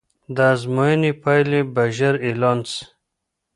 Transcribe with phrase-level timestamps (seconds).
[0.35, 2.81] د ازموینې پایلې به ژر اعلان سي.